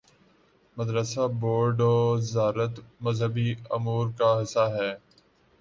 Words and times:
مدرسہ 0.77 1.23
بورڈوزارت 1.39 2.73
مذہبی 3.01 3.47
امور 3.71 4.05
کا 4.17 4.29
حصہ 4.41 4.65
ہے۔ 4.75 4.91